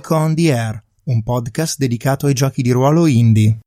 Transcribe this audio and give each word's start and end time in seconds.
Geek 0.00 0.10
on 0.12 0.34
the 0.34 0.50
Air, 0.50 0.82
un 1.04 1.22
podcast 1.22 1.76
dedicato 1.76 2.24
ai 2.24 2.32
giochi 2.32 2.62
di 2.62 2.70
ruolo 2.70 3.06
indie. 3.06 3.58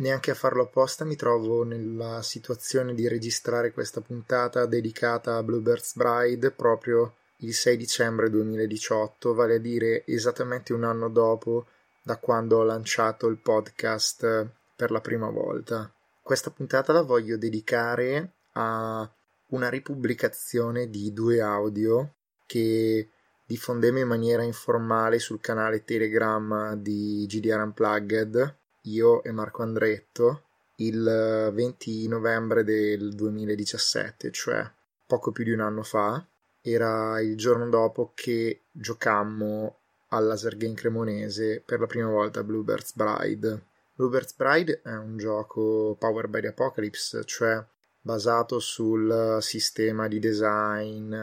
Neanche 0.00 0.30
a 0.30 0.34
farlo 0.34 0.64
apposta 0.64 1.06
mi 1.06 1.16
trovo 1.16 1.64
nella 1.64 2.20
situazione 2.20 2.92
di 2.92 3.08
registrare 3.08 3.72
questa 3.72 4.02
puntata 4.02 4.66
dedicata 4.66 5.36
a 5.36 5.42
Bluebird's 5.42 5.96
Bride 5.96 6.50
proprio 6.50 7.14
il 7.38 7.54
6 7.54 7.78
dicembre 7.78 8.28
2018, 8.28 9.32
vale 9.32 9.54
a 9.54 9.58
dire 9.58 10.04
esattamente 10.04 10.74
un 10.74 10.84
anno 10.84 11.08
dopo 11.08 11.64
da 12.02 12.18
quando 12.18 12.58
ho 12.58 12.62
lanciato 12.62 13.26
il 13.28 13.38
podcast 13.38 14.50
per 14.76 14.90
la 14.90 15.00
prima 15.00 15.30
volta. 15.30 15.90
Questa 16.20 16.50
puntata 16.50 16.92
la 16.92 17.02
voglio 17.02 17.38
dedicare 17.38 18.32
a 18.52 19.10
una 19.46 19.68
ripubblicazione 19.70 20.90
di 20.90 21.10
due 21.14 21.40
audio 21.40 22.12
che 22.48 23.08
diffondemmo 23.44 23.98
in 23.98 24.08
maniera 24.08 24.42
informale 24.42 25.18
sul 25.18 25.40
canale 25.40 25.84
Telegram 25.84 26.74
di 26.74 27.26
GDR 27.28 27.60
Unplugged, 27.60 28.56
io 28.82 29.22
e 29.22 29.30
Marco 29.32 29.62
Andretto, 29.62 30.42
il 30.76 31.50
20 31.52 32.08
novembre 32.08 32.64
del 32.64 33.14
2017, 33.14 34.30
cioè 34.30 34.68
poco 35.06 35.30
più 35.30 35.44
di 35.44 35.52
un 35.52 35.60
anno 35.60 35.82
fa. 35.82 36.24
Era 36.62 37.20
il 37.20 37.36
giorno 37.36 37.68
dopo 37.68 38.12
che 38.14 38.62
giocammo 38.72 39.76
al 40.08 40.26
Laser 40.26 40.56
Game 40.56 40.74
Cremonese 40.74 41.62
per 41.64 41.80
la 41.80 41.86
prima 41.86 42.08
volta 42.08 42.40
a 42.40 42.44
Bluebird's 42.44 42.94
Bride. 42.94 43.62
Bluebird's 43.94 44.34
Bride 44.34 44.80
è 44.82 44.94
un 44.94 45.18
gioco 45.18 45.96
Powered 45.98 46.30
by 46.30 46.40
the 46.40 46.48
Apocalypse, 46.48 47.24
cioè 47.24 47.62
basato 48.00 48.58
sul 48.58 49.38
sistema 49.40 50.08
di 50.08 50.18
design 50.18 51.14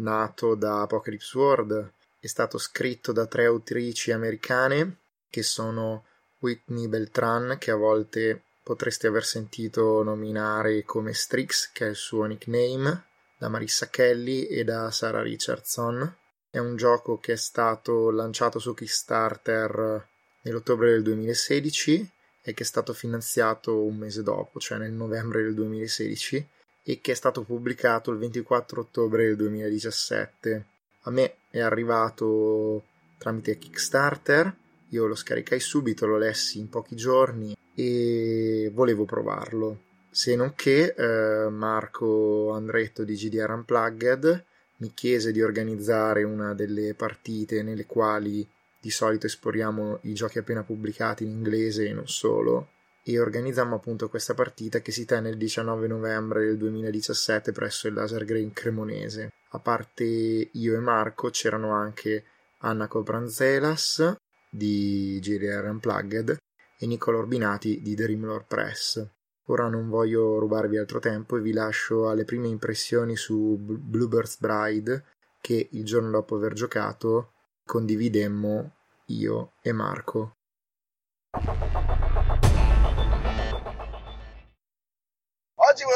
nato 0.00 0.54
da 0.54 0.82
Apocalypse 0.82 1.36
World. 1.36 1.92
È 2.18 2.26
stato 2.26 2.58
scritto 2.58 3.12
da 3.12 3.26
tre 3.26 3.46
autrici 3.46 4.12
americane 4.12 4.98
che 5.30 5.42
sono 5.42 6.04
Whitney 6.40 6.88
Beltran, 6.88 7.56
che 7.58 7.70
a 7.70 7.76
volte 7.76 8.42
potreste 8.62 9.06
aver 9.06 9.24
sentito 9.24 10.02
nominare 10.02 10.84
come 10.84 11.12
Strix, 11.14 11.70
che 11.72 11.86
è 11.86 11.90
il 11.90 11.96
suo 11.96 12.24
nickname, 12.24 13.04
da 13.38 13.48
Marissa 13.48 13.88
Kelly 13.88 14.42
e 14.44 14.64
da 14.64 14.90
Sarah 14.90 15.22
Richardson. 15.22 16.16
È 16.50 16.58
un 16.58 16.76
gioco 16.76 17.18
che 17.18 17.32
è 17.32 17.36
stato 17.36 18.10
lanciato 18.10 18.58
su 18.58 18.74
Kickstarter 18.74 20.06
nell'ottobre 20.42 20.90
del 20.90 21.02
2016 21.02 22.10
e 22.42 22.54
che 22.54 22.62
è 22.62 22.66
stato 22.66 22.92
finanziato 22.92 23.82
un 23.82 23.96
mese 23.96 24.22
dopo, 24.22 24.58
cioè 24.58 24.78
nel 24.78 24.92
novembre 24.92 25.42
del 25.42 25.54
2016, 25.54 26.48
e 26.82 27.00
che 27.00 27.12
è 27.12 27.14
stato 27.14 27.42
pubblicato 27.42 28.10
il 28.10 28.18
24 28.18 28.80
ottobre 28.80 29.26
del 29.26 29.36
2017. 29.36 30.64
A 31.02 31.10
me 31.10 31.34
è 31.50 31.60
arrivato 31.60 32.84
tramite 33.18 33.58
Kickstarter, 33.58 34.54
io 34.88 35.06
lo 35.06 35.14
scaricai 35.14 35.60
subito, 35.60 36.06
lo 36.06 36.18
lessi 36.18 36.58
in 36.58 36.68
pochi 36.68 36.96
giorni 36.96 37.56
e 37.74 38.70
volevo 38.72 39.04
provarlo. 39.04 39.82
Se 40.10 40.34
non 40.34 40.54
che 40.56 40.94
eh, 40.96 41.48
Marco 41.48 42.50
Andretto 42.50 43.04
di 43.04 43.14
GDR 43.14 43.50
Unplugged 43.50 44.44
mi 44.78 44.92
chiese 44.92 45.30
di 45.30 45.42
organizzare 45.42 46.24
una 46.24 46.54
delle 46.54 46.94
partite 46.94 47.62
nelle 47.62 47.86
quali 47.86 48.46
di 48.80 48.90
solito 48.90 49.26
esporiamo 49.26 49.98
i 50.02 50.14
giochi 50.14 50.38
appena 50.38 50.62
pubblicati 50.62 51.24
in 51.24 51.30
inglese 51.30 51.86
e 51.86 51.92
non 51.92 52.08
solo, 52.08 52.68
e 53.02 53.18
organizzammo 53.18 53.76
appunto 53.76 54.08
questa 54.08 54.34
partita 54.34 54.80
che 54.80 54.92
si 54.92 55.04
tenne 55.04 55.30
il 55.30 55.36
19 55.36 55.86
novembre 55.86 56.44
del 56.44 56.56
2017 56.58 57.52
presso 57.52 57.88
il 57.88 57.94
Laser 57.94 58.24
Green 58.24 58.52
Cremonese. 58.52 59.32
A 59.50 59.58
parte 59.58 60.04
io 60.04 60.74
e 60.74 60.78
Marco 60.78 61.30
c'erano 61.30 61.72
anche 61.72 62.24
Anna 62.58 62.86
Cobranzelas 62.86 64.16
di 64.50 65.18
GDR 65.20 65.68
Unplugged 65.68 66.36
e 66.78 66.86
Nicola 66.86 67.18
Orbinati 67.18 67.80
di 67.82 67.94
Dreamlore 67.94 68.44
Press. 68.46 69.06
Ora 69.46 69.68
non 69.68 69.88
voglio 69.88 70.38
rubarvi 70.38 70.76
altro 70.76 71.00
tempo 71.00 71.36
e 71.36 71.40
vi 71.40 71.52
lascio 71.52 72.08
alle 72.08 72.24
prime 72.24 72.48
impressioni 72.48 73.16
su 73.16 73.56
Bluebird's 73.58 74.38
Bride 74.38 75.04
che 75.40 75.68
il 75.72 75.84
giorno 75.84 76.10
dopo 76.10 76.36
aver 76.36 76.52
giocato 76.52 77.32
condividemmo 77.64 78.74
io 79.06 79.52
e 79.60 79.72
Marco. 79.72 80.36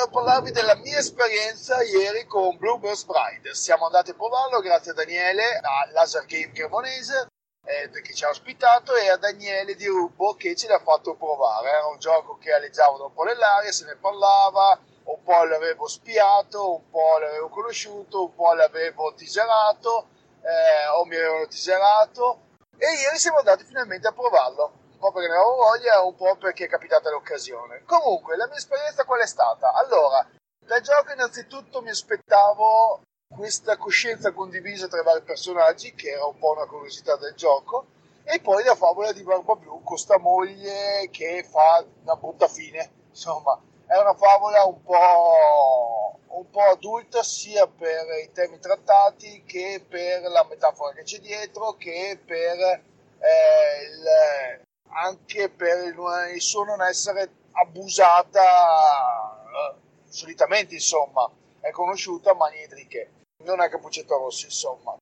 Voglio 0.04 0.22
parlarvi 0.22 0.50
della 0.50 0.75
mia 0.76 0.98
esperienza 0.98 1.82
ieri 1.82 2.26
con 2.26 2.59
Bluebird's 2.59 3.04
Bride. 3.04 3.54
Siamo 3.54 3.87
andati 3.87 4.10
a 4.10 4.15
provarlo 4.15 4.60
grazie 4.60 4.91
a 4.91 4.94
Daniele 4.94 5.59
a 5.62 5.88
Laser 5.92 6.26
Game 6.26 6.53
Cremonese 6.53 7.28
eh, 7.65 7.88
che 7.88 8.12
ci 8.12 8.22
ha 8.26 8.28
ospitato 8.28 8.94
e 8.97 9.09
a 9.09 9.16
Daniele 9.16 9.75
di 9.75 9.87
Rubbo 9.87 10.34
che 10.34 10.54
ce 10.56 10.69
l'ha 10.69 10.78
fatto 10.78 11.14
provare. 11.14 11.70
Era 11.70 11.87
un 11.87 11.98
gioco 11.98 12.37
che 12.37 12.53
aleggiava 12.53 13.03
un 13.03 13.14
po' 13.14 13.22
nell'aria, 13.22 13.72
se 13.72 13.87
ne 13.87 13.97
parlava, 13.97 14.78
un 15.04 15.22
po' 15.22 15.44
l'avevo 15.44 15.88
spiato, 15.88 16.75
un 16.75 16.91
po' 16.91 17.19
l'avevo 17.19 17.48
conosciuto, 17.48 18.25
un 18.25 18.34
po' 18.34 18.53
l'avevo 18.53 19.14
teaserato 19.14 20.09
eh, 20.43 20.87
o 20.98 21.06
mi 21.06 21.16
avevano 21.16 21.47
teaserato 21.47 22.41
e 22.76 22.93
ieri 23.00 23.16
siamo 23.16 23.38
andati 23.38 23.64
finalmente 23.64 24.06
a 24.06 24.12
provarlo 24.12 24.83
po' 25.04 25.12
perché 25.12 25.28
ne 25.28 25.34
avevo 25.34 25.56
voglia 25.56 26.03
un 26.03 26.15
po' 26.15 26.37
perché 26.37 26.65
è 26.65 26.69
capitata 26.69 27.10
l'occasione 27.10 27.82
comunque 27.84 28.37
la 28.37 28.47
mia 28.47 28.56
esperienza 28.56 29.04
qual 29.04 29.20
è 29.20 29.26
stata? 29.26 29.75
allora 29.75 30.26
dal 30.65 30.81
gioco 30.81 31.12
innanzitutto 31.12 31.82
mi 31.82 31.91
aspettavo 31.91 33.03
questa 33.28 33.76
coscienza 33.76 34.32
condivisa 34.32 34.88
tra 34.88 35.00
i 35.00 35.04
vari 35.04 35.22
personaggi 35.22 35.94
che 35.94 36.12
era 36.12 36.25
un 36.25 36.38
po' 36.38 36.53
una 36.53 36.64
curiosità 36.64 37.16
del 37.16 37.34
gioco 37.34 37.88
e 38.25 38.41
poi 38.41 38.64
la 38.64 38.75
favola 38.75 39.12
di 39.12 39.22
Barba 39.22 39.54
Blu 39.56 39.82
con 39.82 39.98
sta 39.98 40.19
moglie 40.19 41.10
che 41.10 41.44
fa 41.47 41.84
una 42.03 42.16
brutta 42.16 42.48
fine 42.48 42.91
insomma 43.10 43.60
è 43.87 43.98
una 43.98 44.14
favola 44.14 44.64
un 44.64 44.82
po', 44.82 46.19
un 46.28 46.48
po' 46.48 46.62
adulta 46.62 47.22
sia 47.22 47.66
per 47.66 48.06
i 48.22 48.32
temi 48.32 48.59
trattati 48.59 49.44
che 49.44 49.84
per 49.87 50.22
la 50.22 50.47
metafora 50.48 50.94
che 50.94 51.03
c'è 51.03 51.19
dietro 51.19 51.75
che 51.75 52.19
per 52.25 52.59
eh, 53.19 53.84
il, 53.84 54.63
anche 54.94 55.49
per 55.50 55.84
il, 55.84 55.97
il, 56.34 56.41
suo 56.41 56.65
non 56.65 56.81
essere 56.82 57.31
abusata 57.53 58.43
eh, 59.43 59.75
solitamente 60.09 60.75
insomma. 60.75 61.31
È 61.60 61.71
conosciuta 61.71 62.34
ma 62.34 62.49
niente 62.49 62.87
che. 62.87 63.10
Non 63.44 63.60
è 63.60 63.69
Cappuccetto 63.69 64.16
Rossi 64.16 64.44
insomma. 64.44 64.97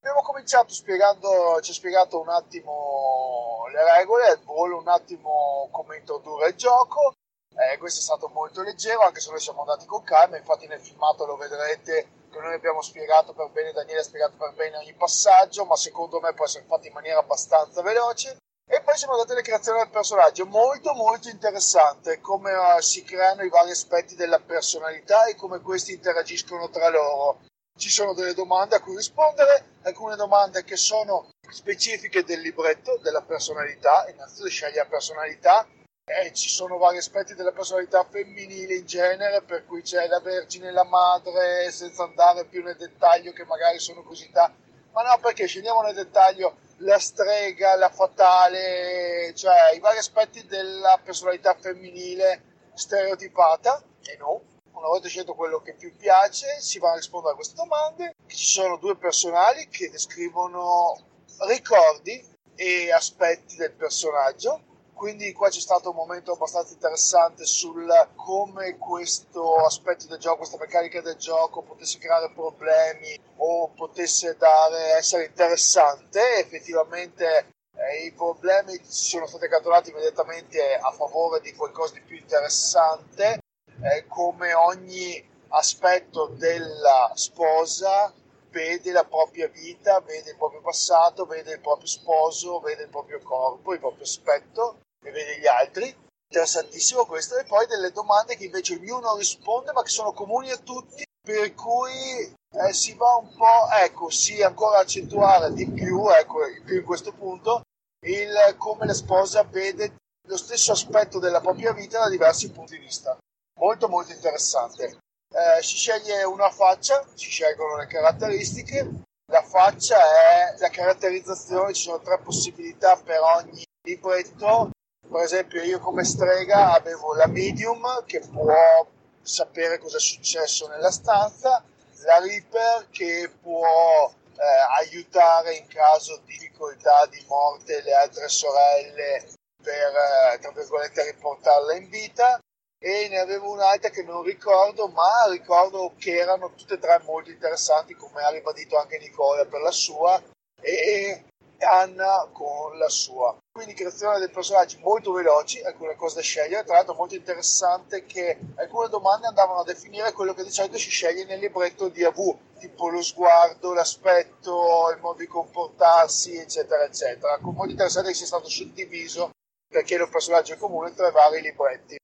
Abbiamo 0.00 0.22
cominciato 0.22 0.72
spiegando, 0.72 1.60
ci 1.60 1.70
ha 1.70 1.74
spiegato 1.74 2.20
un 2.20 2.28
attimo 2.28 3.66
le 3.70 3.98
regole, 3.98 4.26
al 4.26 4.42
volo 4.42 4.78
un 4.78 4.88
attimo 4.88 5.68
come 5.70 5.98
introdurre 5.98 6.48
il 6.48 6.56
gioco. 6.56 7.14
Eh, 7.54 7.78
questo 7.78 8.00
è 8.00 8.02
stato 8.02 8.28
molto 8.28 8.62
leggero, 8.62 9.00
anche 9.00 9.20
se 9.20 9.30
noi 9.30 9.38
siamo 9.38 9.60
andati 9.60 9.86
con 9.86 10.02
calma, 10.02 10.38
infatti 10.38 10.66
nel 10.66 10.80
filmato 10.80 11.26
lo 11.26 11.36
vedrete 11.36 12.21
che 12.32 12.40
noi 12.40 12.54
abbiamo 12.54 12.80
spiegato 12.80 13.34
per 13.34 13.50
bene, 13.50 13.72
Daniele 13.72 14.00
ha 14.00 14.04
spiegato 14.04 14.36
per 14.36 14.54
bene 14.54 14.78
ogni 14.78 14.94
passaggio, 14.94 15.64
ma 15.66 15.76
secondo 15.76 16.18
me 16.18 16.32
può 16.32 16.46
essere 16.46 16.64
fatto 16.66 16.86
in 16.86 16.94
maniera 16.94 17.20
abbastanza 17.20 17.82
veloce. 17.82 18.36
E 18.66 18.80
poi 18.80 18.96
siamo 18.96 19.12
andati 19.12 19.32
alle 19.32 19.42
creazioni 19.42 19.78
del 19.78 19.90
personaggio, 19.90 20.46
molto 20.46 20.94
molto 20.94 21.28
interessante 21.28 22.20
come 22.20 22.52
uh, 22.52 22.80
si 22.80 23.04
creano 23.04 23.42
i 23.42 23.50
vari 23.50 23.70
aspetti 23.70 24.14
della 24.14 24.40
personalità 24.40 25.26
e 25.26 25.34
come 25.34 25.60
questi 25.60 25.92
interagiscono 25.92 26.70
tra 26.70 26.88
loro 26.88 27.40
ci 27.76 27.90
sono 27.90 28.14
delle 28.14 28.34
domande 28.34 28.76
a 28.76 28.80
cui 28.80 28.96
rispondere, 28.96 29.76
alcune 29.82 30.16
domande 30.16 30.64
che 30.64 30.76
sono 30.76 31.30
specifiche 31.50 32.24
del 32.24 32.40
libretto, 32.40 32.98
della 33.02 33.22
personalità, 33.22 34.08
innanzitutto 34.08 34.48
scegli 34.48 34.76
la 34.76 34.86
personalità, 34.86 35.66
e 36.04 36.32
ci 36.32 36.48
sono 36.48 36.78
vari 36.78 36.96
aspetti 36.96 37.34
della 37.34 37.52
personalità 37.52 38.04
femminile 38.04 38.74
in 38.74 38.86
genere, 38.86 39.42
per 39.42 39.64
cui 39.66 39.82
c'è 39.82 40.08
la 40.08 40.18
vergine 40.18 40.68
e 40.68 40.72
la 40.72 40.84
madre, 40.84 41.70
senza 41.70 42.02
andare 42.02 42.44
più 42.46 42.62
nel 42.62 42.76
dettaglio 42.76 43.32
che 43.32 43.44
magari 43.44 43.78
sono 43.78 44.02
curiosità, 44.02 44.52
ma 44.92 45.02
no 45.02 45.18
perché 45.20 45.46
scendiamo 45.46 45.80
nel 45.82 45.94
dettaglio 45.94 46.56
la 46.78 46.98
strega, 46.98 47.76
la 47.76 47.88
fatale, 47.88 49.32
cioè 49.36 49.74
i 49.74 49.78
vari 49.78 49.98
aspetti 49.98 50.44
della 50.46 51.00
personalità 51.02 51.54
femminile 51.54 52.70
stereotipata, 52.74 53.80
e 54.02 54.16
no, 54.16 54.42
una 54.72 54.88
volta 54.88 55.06
scelto 55.06 55.34
quello 55.34 55.60
che 55.60 55.74
più 55.74 55.96
piace, 55.96 56.60
si 56.60 56.80
va 56.80 56.90
a 56.90 56.96
rispondere 56.96 57.34
a 57.34 57.36
queste 57.36 57.54
domande. 57.54 58.16
Ci 58.26 58.44
sono 58.44 58.76
due 58.76 58.96
personali 58.96 59.68
che 59.68 59.88
descrivono 59.88 60.98
ricordi 61.46 62.28
e 62.56 62.90
aspetti 62.90 63.54
del 63.54 63.72
personaggio. 63.72 64.70
Quindi 65.02 65.32
qua 65.32 65.48
c'è 65.48 65.58
stato 65.58 65.90
un 65.90 65.96
momento 65.96 66.30
abbastanza 66.30 66.74
interessante 66.74 67.44
sul 67.44 67.92
come 68.14 68.78
questo 68.78 69.56
aspetto 69.56 70.06
del 70.06 70.20
gioco, 70.20 70.36
questa 70.36 70.58
meccanica 70.58 71.00
del 71.00 71.16
gioco 71.16 71.62
potesse 71.62 71.98
creare 71.98 72.30
problemi 72.32 73.20
o 73.38 73.70
potesse 73.70 74.36
dare, 74.38 74.92
essere 74.92 75.24
interessante. 75.24 76.36
Effettivamente 76.38 77.48
eh, 77.74 78.04
i 78.04 78.12
problemi 78.12 78.78
sono 78.84 79.26
stati 79.26 79.48
catturati 79.48 79.90
immediatamente 79.90 80.76
a 80.76 80.92
favore 80.92 81.40
di 81.40 81.52
qualcosa 81.52 81.94
di 81.94 82.02
più 82.02 82.16
interessante 82.16 83.40
eh, 83.82 84.06
come 84.06 84.54
ogni 84.54 85.20
aspetto 85.48 86.28
della 86.28 87.10
sposa 87.14 88.14
vede 88.50 88.92
la 88.92 89.04
propria 89.04 89.48
vita, 89.48 89.98
vede 89.98 90.30
il 90.30 90.36
proprio 90.36 90.60
passato, 90.60 91.26
vede 91.26 91.54
il 91.54 91.60
proprio 91.60 91.88
sposo, 91.88 92.60
vede 92.60 92.84
il 92.84 92.88
proprio 92.88 93.18
corpo, 93.20 93.72
il 93.72 93.80
proprio 93.80 94.04
aspetto 94.04 94.76
e 95.02 95.10
vede 95.10 95.38
gli 95.38 95.46
altri. 95.46 95.94
Interessantissimo 96.28 97.04
questo. 97.04 97.36
E 97.36 97.44
poi 97.44 97.66
delle 97.66 97.90
domande 97.90 98.36
che 98.36 98.44
invece 98.44 98.74
ognuno 98.74 99.16
risponde 99.16 99.72
ma 99.72 99.82
che 99.82 99.90
sono 99.90 100.12
comuni 100.12 100.50
a 100.50 100.56
tutti, 100.56 101.04
per 101.20 101.54
cui 101.54 102.32
eh, 102.54 102.72
si 102.72 102.94
va 102.94 103.16
un 103.16 103.34
po', 103.36 103.68
ecco, 103.82 104.10
sì, 104.10 104.42
ancora 104.42 104.78
accentuare 104.78 105.52
di 105.52 105.68
più, 105.70 106.08
ecco, 106.08 106.38
più 106.64 106.76
in 106.78 106.84
questo 106.84 107.12
punto, 107.12 107.62
il 108.06 108.54
come 108.56 108.86
la 108.86 108.94
sposa 108.94 109.42
vede 109.44 109.96
lo 110.28 110.36
stesso 110.36 110.72
aspetto 110.72 111.18
della 111.18 111.40
propria 111.40 111.72
vita 111.72 111.98
da 111.98 112.08
diversi 112.08 112.50
punti 112.50 112.78
di 112.78 112.84
vista. 112.84 113.16
Molto 113.60 113.88
molto 113.88 114.12
interessante. 114.12 114.98
Eh, 115.34 115.62
si 115.62 115.76
sceglie 115.76 116.24
una 116.24 116.50
faccia, 116.50 117.04
si 117.14 117.28
scelgono 117.28 117.76
le 117.76 117.86
caratteristiche. 117.86 119.04
La 119.30 119.42
faccia 119.42 119.96
è 119.96 120.58
la 120.58 120.68
caratterizzazione, 120.68 121.72
ci 121.72 121.82
sono 121.82 122.00
tre 122.00 122.18
possibilità 122.18 122.96
per 122.96 123.20
ogni 123.20 123.64
libretto. 123.86 124.70
Per 125.08 125.20
esempio, 125.20 125.62
io 125.62 125.78
come 125.78 126.04
strega 126.04 126.72
avevo 126.72 127.14
la 127.14 127.26
medium 127.26 128.04
che 128.06 128.20
può 128.20 128.86
sapere 129.20 129.78
cosa 129.78 129.98
è 129.98 130.00
successo 130.00 130.68
nella 130.68 130.90
stanza, 130.90 131.62
la 132.04 132.18
Reaper 132.18 132.88
che 132.90 133.30
può 133.40 134.10
eh, 134.10 134.80
aiutare 134.80 135.54
in 135.54 135.66
caso 135.66 136.16
di 136.24 136.32
difficoltà 136.32 137.06
di 137.06 137.22
morte 137.28 137.82
le 137.82 137.92
altre 137.92 138.28
sorelle 138.28 139.26
per, 139.62 139.92
eh, 140.34 140.38
tra 140.40 140.50
virgolette, 140.50 141.04
riportarla 141.04 141.74
in 141.74 141.88
vita. 141.88 142.40
E 142.84 143.06
ne 143.08 143.18
avevo 143.18 143.52
un'altra 143.52 143.90
che 143.90 144.02
non 144.02 144.22
ricordo, 144.22 144.88
ma 144.88 145.28
ricordo 145.30 145.92
che 145.98 146.16
erano 146.16 146.52
tutte 146.54 146.74
e 146.74 146.78
tre 146.78 147.00
molto 147.04 147.30
interessanti, 147.30 147.94
come 147.94 148.22
ha 148.22 148.30
ribadito 148.30 148.76
anche 148.76 148.98
Nicola 148.98 149.44
per 149.44 149.60
la 149.60 149.70
sua. 149.70 150.20
E 150.60 151.26
Anna 151.64 152.28
con 152.32 152.76
la 152.78 152.88
sua. 152.88 153.36
Quindi 153.50 153.74
creazione 153.74 154.18
dei 154.18 154.30
personaggi 154.30 154.78
molto 154.78 155.12
veloci, 155.12 155.60
alcune 155.62 155.94
cose 155.96 156.16
da 156.16 156.22
scegliere, 156.22 156.64
tra 156.64 156.76
l'altro 156.76 156.94
molto 156.94 157.14
interessante 157.14 158.04
che 158.04 158.38
alcune 158.56 158.88
domande 158.88 159.26
andavano 159.26 159.60
a 159.60 159.64
definire 159.64 160.12
quello 160.12 160.34
che 160.34 160.42
di 160.42 160.50
solito 160.50 160.78
si 160.78 160.90
sceglie 160.90 161.24
nel 161.24 161.38
libretto 161.38 161.88
di 161.88 162.04
AV, 162.04 162.36
tipo 162.58 162.88
lo 162.88 163.02
sguardo, 163.02 163.74
l'aspetto, 163.74 164.90
il 164.94 165.00
modo 165.00 165.18
di 165.18 165.26
comportarsi, 165.26 166.36
eccetera, 166.36 166.84
eccetera. 166.84 167.38
Molto 167.40 167.70
interessante 167.70 168.08
che 168.08 168.14
sia 168.14 168.26
stato 168.26 168.48
suddiviso 168.48 169.30
perché 169.72 169.96
è 169.96 170.00
un 170.02 170.10
personaggio 170.10 170.56
comune 170.56 170.94
tra 170.94 171.08
i 171.08 171.12
vari 171.12 171.40
libretti. 171.40 171.96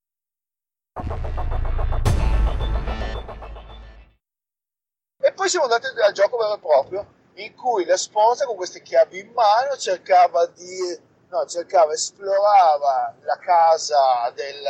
E 5.21 5.33
poi 5.33 5.49
siamo 5.49 5.65
andati 5.65 5.85
al 5.99 6.13
gioco 6.13 6.37
vero 6.37 6.55
e 6.55 6.59
proprio, 6.59 7.07
in 7.43 7.55
cui 7.55 7.85
la 7.85 7.97
sposa 7.97 8.45
con 8.45 8.55
queste 8.55 8.81
chiavi 8.81 9.19
in 9.19 9.31
mano 9.31 9.75
cercava 9.77 10.45
di 10.47 11.07
no, 11.29 11.45
cercava, 11.45 11.93
esplorava 11.93 13.15
la 13.21 13.37
casa 13.37 14.31
del, 14.35 14.63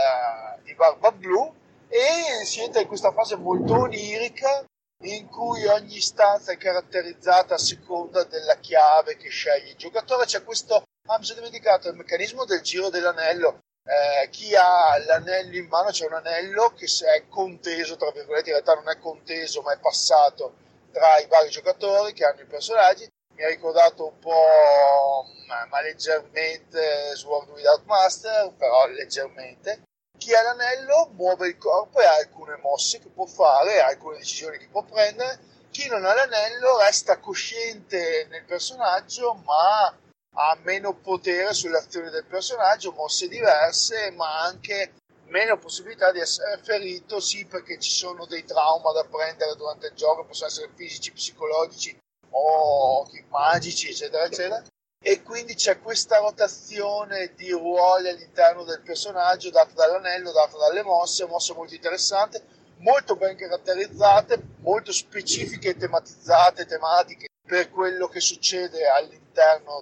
di 0.64 0.74
Barba 0.76 1.12
Blu 1.12 1.54
e 1.88 2.46
si 2.46 2.62
entra 2.62 2.82
in 2.82 2.88
questa 2.88 3.12
fase 3.12 3.36
molto 3.36 3.74
onirica 3.74 4.64
in 5.04 5.28
cui 5.30 5.66
ogni 5.66 6.00
stanza 6.02 6.52
è 6.52 6.58
caratterizzata 6.58 7.56
a 7.56 7.58
seconda 7.58 8.24
della 8.26 8.58
chiave 8.58 9.16
che 9.16 9.30
sceglie 9.30 9.72
il 9.72 9.78
giocatore. 9.78 10.26
C'è 10.26 10.44
questo, 10.44 10.84
ah, 11.08 11.18
mi 11.18 11.24
sono 11.24 11.40
dimenticato, 11.40 11.88
il 11.88 11.96
meccanismo 11.96 12.44
del 12.44 12.62
giro 12.62 12.90
dell'anello. 12.90 13.60
Eh, 13.82 14.30
chi 14.30 14.54
ha 14.56 14.98
l'anello 15.06 15.56
in 15.56 15.68
mano 15.68 15.90
c'è 15.90 16.06
un 16.06 16.14
anello 16.14 16.74
che 16.76 16.86
è 16.86 17.28
conteso, 17.30 17.96
tra 17.96 18.12
virgolette, 18.12 18.50
in 18.50 18.56
realtà 18.56 18.74
non 18.76 18.90
è 18.90 19.00
conteso 19.00 19.62
ma 19.62 19.72
è 19.72 19.80
passato 19.80 20.68
tra 20.92 21.20
i 21.20 21.28
vari 21.28 21.50
giocatori 21.50 22.14
che 22.14 22.26
hanno 22.26 22.42
i 22.42 22.46
personaggi. 22.46 23.08
Mi 23.34 23.44
ha 23.44 23.48
ricordato 23.48 24.06
un 24.08 24.20
po', 24.20 25.26
ma, 25.48 25.66
ma 25.68 25.82
leggermente, 25.82 27.16
Sword 27.16 27.50
Without 27.50 27.86
Master, 27.86 28.52
però 28.58 28.88
leggermente. 28.88 29.84
Chi 30.18 30.34
ha 30.34 30.42
l'anello 30.42 31.12
muove 31.14 31.48
il 31.48 31.58
corpo 31.58 32.02
e 32.02 32.06
ha 32.06 32.16
alcune 32.16 32.58
mosse 32.62 33.00
che 33.00 33.08
può 33.08 33.26
fare, 33.26 33.80
ha 33.80 33.88
alcune 33.88 34.18
decisioni 34.18 34.58
che 34.58 34.68
può 34.70 34.84
prendere. 34.84 35.40
Chi 35.72 35.88
non 35.88 36.04
ha 36.04 36.14
l'anello 36.14 36.78
resta 36.80 37.20
cosciente 37.20 38.28
nel 38.30 38.44
personaggio, 38.44 39.36
ma 39.46 39.96
ha 40.34 40.58
meno 40.64 40.94
potere 40.94 41.54
sulle 41.54 41.78
azioni 41.78 42.10
del 42.10 42.26
personaggio, 42.26 42.92
mosse 42.92 43.28
diverse, 43.28 44.12
ma 44.12 44.42
anche 44.42 44.94
meno 45.30 45.58
possibilità 45.58 46.12
di 46.12 46.20
essere 46.20 46.60
ferito, 46.62 47.20
sì 47.20 47.46
perché 47.46 47.80
ci 47.80 47.92
sono 47.92 48.26
dei 48.26 48.44
trauma 48.44 48.92
da 48.92 49.06
prendere 49.06 49.56
durante 49.56 49.88
il 49.88 49.94
gioco, 49.94 50.26
possono 50.26 50.50
essere 50.50 50.70
fisici, 50.76 51.12
psicologici 51.12 51.98
o 52.32 53.08
magici, 53.30 53.90
eccetera, 53.90 54.26
eccetera. 54.26 54.64
E 55.02 55.24
quindi 55.24 55.56
c'è 55.56 55.80
questa 55.80 56.18
rotazione 56.18 57.34
di 57.36 57.52
ruoli 57.52 58.10
all'interno 58.10 58.64
del 58.64 58.82
personaggio 58.82 59.50
data 59.50 59.72
dall'anello, 59.74 60.32
data 60.32 60.58
dalle 60.58 60.84
mosse, 60.84 61.26
mosse 61.26 61.54
molto 61.54 61.74
interessanti, 61.74 62.42
molto 62.80 63.16
ben 63.16 63.38
caratterizzate, 63.38 64.42
molto 64.60 64.92
specifiche 64.92 65.78
tematizzate, 65.78 66.66
tematiche 66.66 67.28
per 67.48 67.70
quello 67.72 68.08
che 68.08 68.20
succede 68.20 68.88
all'interno 68.88 69.29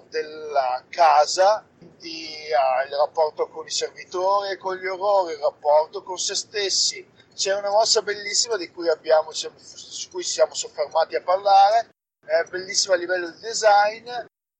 della 0.09 0.83
casa, 0.89 1.65
quindi 1.77 2.27
uh, 2.51 2.87
il 2.87 2.95
rapporto 2.95 3.47
con 3.47 3.65
i 3.65 3.71
servitori 3.71 4.51
e 4.51 4.57
con 4.57 4.75
gli 4.75 4.85
orrori, 4.85 5.33
il 5.33 5.39
rapporto 5.39 6.03
con 6.03 6.17
se 6.17 6.35
stessi. 6.35 7.05
C'è 7.33 7.55
una 7.55 7.69
mossa 7.69 8.01
bellissima 8.01 8.57
di 8.57 8.69
cui 8.71 8.89
abbiamo, 8.89 9.31
su 9.31 10.09
cui 10.09 10.23
siamo 10.23 10.53
soffermati 10.53 11.15
a 11.15 11.21
parlare, 11.21 11.89
è 12.25 12.43
bellissima 12.49 12.95
a 12.95 12.97
livello 12.97 13.29
di 13.29 13.39
design, 13.39 14.09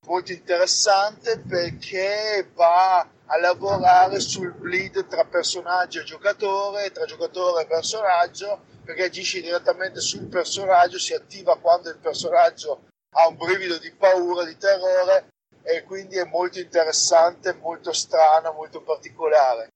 molto 0.05 0.31
interessante 0.31 1.39
perché 1.39 2.49
va 2.53 2.99
a 2.99 3.37
lavorare 3.39 4.19
sul 4.19 4.53
bleed 4.53 5.07
tra 5.07 5.25
personaggio 5.25 5.99
e 5.99 6.03
giocatore, 6.03 6.91
tra 6.91 7.05
giocatore 7.05 7.63
e 7.63 7.67
personaggio, 7.67 8.61
perché 8.85 9.05
agisce 9.05 9.41
direttamente 9.41 9.99
sul 9.99 10.27
personaggio, 10.27 10.97
si 10.97 11.13
attiva 11.13 11.57
quando 11.57 11.89
il 11.89 11.97
personaggio 11.97 12.83
ha 13.19 13.27
un 13.27 13.35
brivido 13.35 13.79
di 13.79 13.91
paura, 13.91 14.45
di 14.45 14.57
terrore 14.57 15.29
e 15.63 15.83
quindi 15.83 16.17
è 16.17 16.25
molto 16.25 16.59
interessante, 16.59 17.53
molto 17.55 17.91
strano, 17.91 18.53
molto 18.53 18.81
particolare. 18.83 19.69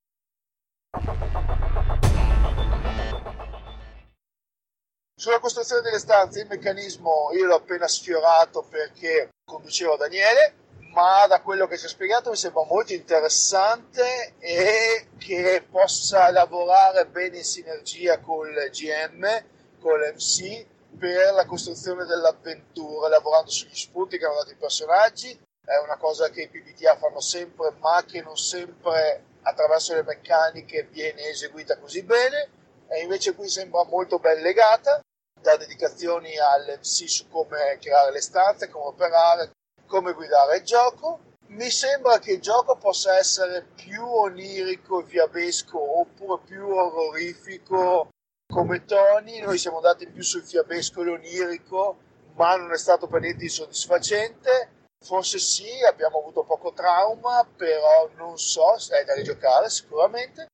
Sulla 5.19 5.39
costruzione 5.39 5.81
delle 5.81 5.99
stanze 5.99 6.41
il 6.41 6.47
meccanismo 6.47 7.31
io 7.33 7.45
l'ho 7.45 7.55
appena 7.55 7.87
sfiorato 7.87 8.63
perché 8.63 9.29
conducevo 9.43 9.95
Daniele, 9.95 10.55
ma 10.93 11.25
da 11.27 11.41
quello 11.41 11.67
che 11.67 11.77
ci 11.77 11.85
ha 11.85 11.89
spiegato 11.89 12.29
mi 12.29 12.35
sembra 12.35 12.63
molto 12.65 12.93
interessante 12.93 14.35
e 14.39 15.07
che 15.17 15.65
possa 15.69 16.31
lavorare 16.31 17.07
bene 17.07 17.37
in 17.37 17.43
sinergia 17.43 18.19
con 18.19 18.47
il 18.47 18.69
GM, 18.71 19.43
con 19.79 19.99
l'MC 19.99 20.70
per 20.97 21.33
la 21.33 21.45
costruzione 21.45 22.05
dell'avventura, 22.05 23.07
lavorando 23.07 23.49
sugli 23.49 23.75
spunti 23.75 24.17
che 24.17 24.25
hanno 24.25 24.35
dato 24.35 24.51
i 24.51 24.57
personaggi. 24.57 25.39
È 25.63 25.77
una 25.77 25.97
cosa 25.97 26.29
che 26.29 26.43
i 26.43 26.49
PBTA 26.49 26.97
fanno 26.97 27.19
sempre, 27.19 27.71
ma 27.79 28.03
che 28.05 28.21
non 28.21 28.37
sempre 28.37 29.25
attraverso 29.43 29.93
le 29.93 30.03
meccaniche 30.03 30.87
viene 30.91 31.27
eseguita 31.27 31.77
così 31.77 32.03
bene. 32.03 32.49
E 32.87 33.01
invece 33.01 33.33
qui 33.35 33.47
sembra 33.47 33.83
molto 33.85 34.19
ben 34.19 34.41
legata 34.41 35.01
da 35.39 35.57
dedicazioni 35.57 36.37
all'MC 36.37 37.09
su 37.09 37.27
come 37.29 37.77
creare 37.79 38.11
le 38.11 38.21
stanze, 38.21 38.69
come 38.69 38.85
operare, 38.85 39.51
come 39.87 40.13
guidare 40.13 40.57
il 40.57 40.63
gioco. 40.63 41.19
Mi 41.47 41.69
sembra 41.69 42.19
che 42.19 42.33
il 42.33 42.41
gioco 42.41 42.77
possa 42.77 43.17
essere 43.17 43.65
più 43.75 44.05
onirico 44.05 45.01
e 45.01 45.05
fiabesco 45.05 45.99
oppure 45.99 46.41
più 46.45 46.67
orrorifico 46.67 48.09
come 48.51 48.83
toni. 48.85 49.39
Noi 49.39 49.57
siamo 49.57 49.77
andati 49.77 50.05
più 50.07 50.21
sul 50.21 50.43
fiabesco 50.43 51.01
e 51.01 51.05
l'onirico, 51.05 51.97
ma 52.35 52.55
non 52.57 52.71
è 52.73 52.77
stato 52.77 53.07
per 53.07 53.21
niente 53.21 53.45
insoddisfacente. 53.45 54.79
Forse 55.03 55.39
sì, 55.39 55.81
abbiamo 55.89 56.19
avuto 56.19 56.43
poco 56.43 56.73
trauma, 56.73 57.47
però 57.55 58.07
non 58.17 58.37
so, 58.37 58.75
è 58.89 59.03
da 59.03 59.15
rigiocare 59.15 59.69
sicuramente. 59.69 60.45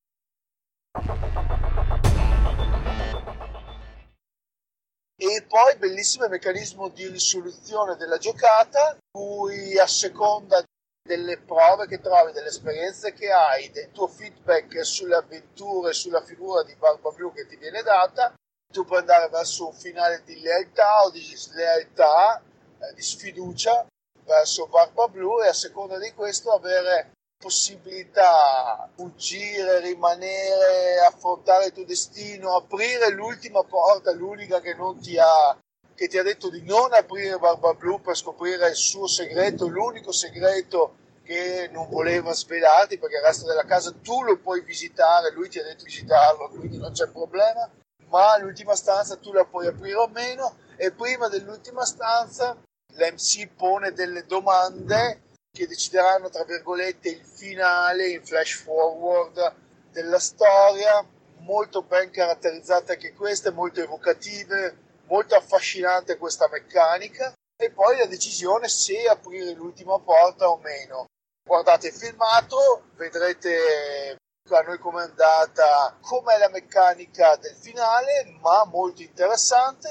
E 5.20 5.46
poi 5.48 5.76
bellissimo 5.78 6.26
il 6.26 6.30
meccanismo 6.30 6.90
di 6.90 7.08
risoluzione 7.08 7.96
della 7.96 8.20
giocata, 8.20 8.96
cui 9.12 9.78
a 9.78 9.88
seconda 9.88 10.64
delle 11.08 11.40
prove 11.40 11.88
che 11.88 12.00
trovi, 12.00 12.34
delle 12.34 12.50
esperienze 12.50 13.14
che 13.14 13.32
hai, 13.32 13.72
del 13.72 13.92
tuo 13.92 14.08
feedback 14.08 14.86
sulle 14.86 15.16
avventure, 15.16 15.94
sulla 15.94 16.22
figura 16.22 16.62
di 16.64 16.76
Barba 16.76 17.10
Blu 17.10 17.34
che 17.34 17.48
ti 17.48 17.56
viene 17.56 17.82
data, 17.82 18.34
tu 18.72 18.86
puoi 18.86 19.00
andare 19.00 19.30
verso 19.30 19.68
un 19.68 19.74
finale 19.74 20.22
di 20.26 20.40
lealtà 20.40 21.04
o 21.04 21.10
di 21.10 21.22
slealtà, 21.22 22.40
eh, 22.80 22.94
di 22.94 23.02
sfiducia 23.02 23.88
verso 24.26 24.68
Barba 24.68 25.08
Blu 25.08 25.42
e 25.42 25.48
a 25.48 25.54
seconda 25.54 25.98
di 25.98 26.14
questo 26.14 26.52
avere 26.52 27.14
possibilità 27.40 28.90
fuggire, 28.96 29.80
rimanere, 29.80 31.00
affrontare 31.00 31.68
il 31.68 31.72
tuo 31.72 31.86
destino, 31.86 32.56
aprire 32.56 33.12
l'ultima 33.12 33.64
porta, 33.64 34.12
l'unica 34.12 34.60
che 34.60 34.74
non 34.74 35.00
ti 35.00 35.18
ha 35.18 35.58
che 35.98 36.08
ti 36.08 36.20
ha 36.20 36.24
detto 36.24 36.52
di 36.52 36.62
non 36.62 36.94
aprire 36.94 37.40
Barba 37.40 37.74
Blu 37.74 38.00
per 38.00 38.16
scoprire 38.16 38.70
il 38.70 38.76
suo 38.76 39.08
segreto, 39.08 39.68
l'unico 39.68 40.12
segreto 40.12 40.98
che 41.24 41.70
non 41.74 41.90
voleva 41.90 42.34
svelarti 42.34 43.00
perché 43.00 43.16
il 43.16 43.24
resto 43.24 43.48
della 43.48 43.66
casa 43.66 43.92
tu 44.04 44.22
lo 44.22 44.38
puoi 44.38 44.62
visitare, 44.62 45.32
lui 45.32 45.50
ti 45.50 45.58
ha 45.58 45.64
detto 45.64 45.84
di 45.84 45.90
visitarlo, 45.90 46.50
quindi 46.50 46.78
non 46.78 46.92
c'è 46.92 47.08
problema, 47.08 47.68
ma 48.10 48.38
l'ultima 48.38 48.76
stanza 48.76 49.18
tu 49.18 49.34
la 49.34 49.44
puoi 49.46 49.66
aprire 49.66 49.96
o 49.96 50.08
meno 50.08 50.58
e 50.76 50.92
prima 50.92 51.30
dell'ultima 51.30 51.84
stanza 51.84 52.56
l'MC 52.94 53.48
pone 53.56 53.92
delle 53.92 54.24
domande 54.28 55.24
che 55.52 55.66
decideranno 55.66 56.30
tra 56.30 56.44
virgolette 56.44 57.10
il 57.10 57.26
finale 57.26 58.10
in 58.10 58.24
flash 58.24 58.62
forward 58.62 59.54
della 59.92 60.20
storia 60.20 61.04
molto 61.40 61.82
ben 61.82 62.12
caratterizzate 62.12 62.94
anche 62.94 63.14
queste 63.14 63.50
molto 63.50 63.82
evocative 63.82 64.86
molto 65.08 65.36
affascinante 65.36 66.18
questa 66.18 66.48
meccanica 66.50 67.34
e 67.60 67.72
poi 67.72 67.98
la 67.98 68.06
decisione 68.06 68.68
se 68.68 69.08
aprire 69.08 69.52
l'ultima 69.54 70.00
porta 70.00 70.50
o 70.50 70.58
meno. 70.58 71.06
Guardate 71.48 71.88
il 71.88 71.94
filmato 71.94 72.84
vedrete 72.96 74.18
a 74.50 74.62
noi 74.62 74.78
come 74.78 75.02
è 75.02 75.06
andata 75.06 75.98
com'è 76.02 76.38
la 76.38 76.50
meccanica 76.50 77.36
del 77.38 77.56
finale 77.56 78.38
ma 78.42 78.66
molto 78.66 79.02
interessante. 79.02 79.90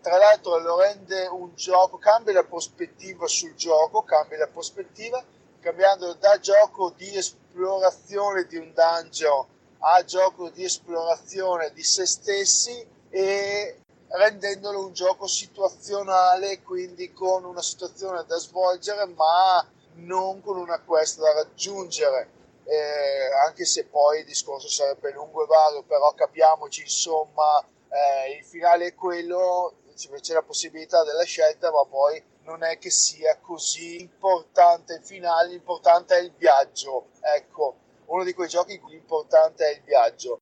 Tra 0.00 0.16
l'altro 0.16 0.58
lo 0.58 0.80
rende 0.80 1.26
un 1.26 1.54
gioco, 1.54 1.98
cambia 1.98 2.32
la 2.32 2.44
prospettiva 2.44 3.26
sul 3.26 3.54
gioco, 3.54 4.02
cambia 4.02 4.38
la 4.38 4.46
prospettiva, 4.46 5.22
cambiando 5.60 6.14
da 6.14 6.38
gioco 6.38 6.90
di 6.96 7.14
esplorazione 7.16 8.46
di 8.46 8.56
un 8.56 8.72
dungeon 8.72 9.46
a 9.80 10.02
gioco 10.04 10.48
di 10.50 10.64
esplorazione 10.64 11.72
di 11.72 11.82
se 11.82 12.06
stessi 12.06 12.86
e 13.10 13.80
rendendolo 14.10 14.84
un 14.84 14.92
gioco 14.92 15.26
situazionale, 15.26 16.62
quindi 16.62 17.12
con 17.12 17.44
una 17.44 17.62
situazione 17.62 18.24
da 18.26 18.36
svolgere 18.38 19.06
ma 19.06 19.66
non 19.94 20.40
con 20.40 20.56
una 20.58 20.80
quest 20.80 21.20
da 21.20 21.32
raggiungere. 21.32 22.38
Eh, 22.64 23.32
anche 23.46 23.64
se 23.64 23.86
poi 23.86 24.20
il 24.20 24.24
discorso 24.26 24.68
sarebbe 24.68 25.12
lungo 25.12 25.42
e 25.42 25.46
vario, 25.46 25.82
però 25.82 26.12
capiamoci, 26.14 26.82
insomma, 26.82 27.64
eh, 27.88 28.36
il 28.38 28.44
finale 28.44 28.86
è 28.86 28.94
quello, 28.94 29.74
c'è 29.94 30.32
la 30.32 30.42
possibilità 30.42 31.02
della 31.02 31.24
scelta, 31.24 31.70
ma 31.72 31.84
poi 31.84 32.22
non 32.44 32.62
è 32.62 32.78
che 32.78 32.90
sia 32.90 33.38
così 33.38 34.00
importante 34.00 34.94
il 34.94 35.04
finale, 35.04 35.48
l'importante 35.48 36.16
è 36.16 36.20
il 36.20 36.32
viaggio. 36.36 37.08
Ecco, 37.20 37.76
uno 38.06 38.24
di 38.24 38.34
quei 38.34 38.48
giochi 38.48 38.74
in 38.74 38.80
cui 38.80 38.92
l'importante 38.92 39.66
è 39.66 39.74
il 39.74 39.82
viaggio. 39.82 40.40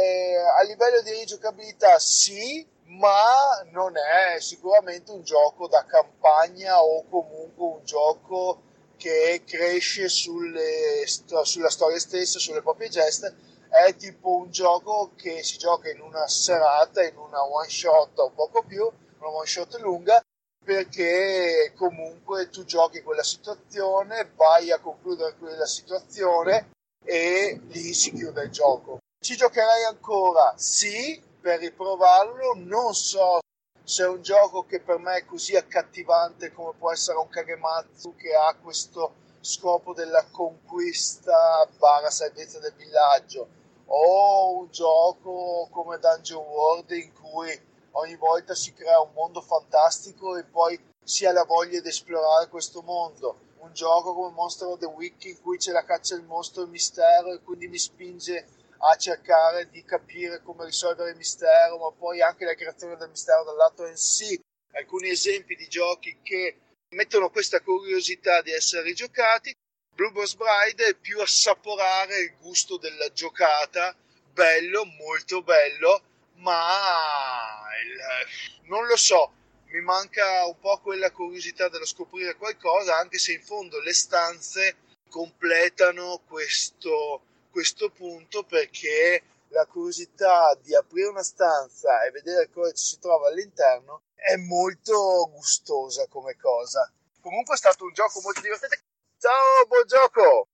E 0.00 0.34
a 0.34 0.62
livello 0.62 1.02
di 1.02 1.10
rigiocabilità 1.10 1.98
sì, 1.98 2.66
ma 2.84 3.62
non 3.70 3.92
è 3.98 4.40
sicuramente 4.40 5.10
un 5.10 5.22
gioco 5.22 5.68
da 5.68 5.84
campagna 5.84 6.82
o 6.82 7.04
comunque 7.08 7.66
un 7.66 7.84
gioco 7.84 8.62
che 8.96 9.42
cresce 9.44 10.08
sulle, 10.08 11.04
sulla 11.06 11.68
storia 11.68 11.98
stessa, 11.98 12.38
sulle 12.38 12.62
proprie 12.62 12.88
geste 12.88 13.34
è 13.68 13.94
tipo 13.94 14.36
un 14.36 14.50
gioco 14.50 15.12
che 15.16 15.42
si 15.42 15.58
gioca 15.58 15.90
in 15.90 16.00
una 16.00 16.26
serata, 16.26 17.04
in 17.04 17.16
una 17.16 17.44
one 17.44 17.68
shot 17.68 18.18
o 18.18 18.30
poco 18.30 18.62
più, 18.62 18.82
una 19.18 19.28
one 19.28 19.46
shot 19.46 19.78
lunga, 19.80 20.20
perché 20.64 21.72
comunque 21.76 22.48
tu 22.48 22.64
giochi 22.64 23.02
quella 23.02 23.22
situazione, 23.22 24.32
vai 24.34 24.72
a 24.72 24.80
concludere 24.80 25.36
quella 25.38 25.66
situazione 25.66 26.70
e 27.04 27.60
lì 27.68 27.92
si 27.92 28.12
chiude 28.12 28.44
il 28.44 28.50
gioco. 28.50 28.98
Ci 29.22 29.36
giocherei 29.36 29.84
ancora? 29.84 30.54
Sì, 30.56 31.22
per 31.42 31.58
riprovarlo, 31.58 32.54
non 32.56 32.94
so 32.94 33.40
se 33.84 34.04
è 34.04 34.08
un 34.08 34.22
gioco 34.22 34.64
che 34.64 34.80
per 34.80 34.98
me 34.98 35.16
è 35.16 35.26
così 35.26 35.54
accattivante 35.56 36.52
come 36.54 36.72
può 36.78 36.90
essere 36.90 37.18
un 37.18 37.28
Kagematsu 37.28 38.16
che 38.16 38.34
ha 38.34 38.54
questo 38.54 39.16
scopo 39.40 39.92
della 39.92 40.24
conquista 40.30 41.68
barra 41.76 42.08
salvezza 42.08 42.60
del 42.60 42.72
villaggio 42.74 43.48
o 43.88 44.56
un 44.56 44.70
gioco 44.70 45.68
come 45.70 45.98
Dungeon 45.98 46.42
World 46.42 46.90
in 46.92 47.12
cui 47.12 47.50
ogni 47.90 48.16
volta 48.16 48.54
si 48.54 48.72
crea 48.72 49.00
un 49.00 49.12
mondo 49.12 49.42
fantastico 49.42 50.38
e 50.38 50.44
poi 50.44 50.80
si 51.04 51.26
ha 51.26 51.32
la 51.32 51.44
voglia 51.44 51.78
di 51.82 51.88
esplorare 51.88 52.48
questo 52.48 52.80
mondo. 52.80 53.48
Un 53.58 53.74
gioco 53.74 54.14
come 54.14 54.32
Monster 54.32 54.68
of 54.68 54.78
the 54.78 54.86
Week 54.86 55.22
in 55.24 55.42
cui 55.42 55.58
c'è 55.58 55.72
la 55.72 55.84
caccia 55.84 56.14
al 56.14 56.24
mostro 56.24 56.62
e 56.62 56.64
il 56.64 56.70
mistero 56.70 57.34
e 57.34 57.42
quindi 57.42 57.68
mi 57.68 57.78
spinge 57.78 58.58
a 58.82 58.96
cercare 58.96 59.68
di 59.68 59.84
capire 59.84 60.42
come 60.42 60.64
risolvere 60.64 61.10
il 61.10 61.16
mistero, 61.16 61.78
ma 61.78 61.92
poi 61.92 62.22
anche 62.22 62.44
la 62.44 62.54
creazione 62.54 62.96
del 62.96 63.10
mistero 63.10 63.44
dal 63.44 63.56
lato 63.56 63.86
in 63.86 63.96
sì. 63.96 64.40
Alcuni 64.72 65.10
esempi 65.10 65.56
di 65.56 65.68
giochi 65.68 66.18
che 66.22 66.58
mettono 66.90 67.30
questa 67.30 67.60
curiosità 67.60 68.40
di 68.42 68.52
essere 68.52 68.82
rigiocati 68.82 69.54
Blue 70.00 70.12
Boss 70.12 70.34
Bride 70.34 70.86
è 70.86 70.94
più 70.94 71.20
assaporare 71.20 72.20
il 72.20 72.36
gusto 72.40 72.78
della 72.78 73.12
giocata, 73.12 73.94
bello, 74.32 74.86
molto 74.86 75.42
bello, 75.42 76.02
ma 76.36 77.68
il, 77.84 78.68
non 78.68 78.86
lo 78.86 78.96
so, 78.96 79.32
mi 79.66 79.82
manca 79.82 80.46
un 80.46 80.58
po' 80.58 80.80
quella 80.80 81.10
curiosità 81.10 81.68
dello 81.68 81.84
scoprire 81.84 82.36
qualcosa, 82.36 82.96
anche 82.96 83.18
se 83.18 83.32
in 83.32 83.42
fondo 83.42 83.78
le 83.80 83.92
stanze 83.92 84.76
completano 85.10 86.22
questo, 86.26 87.24
questo 87.50 87.90
punto 87.90 88.44
perché 88.44 89.22
la 89.48 89.66
curiosità 89.66 90.56
di 90.62 90.74
aprire 90.74 91.08
una 91.08 91.22
stanza 91.22 92.04
e 92.04 92.10
vedere 92.10 92.50
cosa 92.50 92.72
ci 92.72 92.84
si 92.84 92.98
trova 92.98 93.28
all'interno 93.28 94.02
è 94.14 94.36
molto 94.36 95.30
gustosa 95.32 96.06
come 96.08 96.36
cosa. 96.36 96.90
Comunque 97.20 97.54
è 97.54 97.58
stato 97.58 97.84
un 97.84 97.92
gioco 97.92 98.20
molto 98.22 98.40
divertente 98.40 98.82
Ciao, 99.18 99.66
buon 99.68 99.84
gioco! 99.86 100.46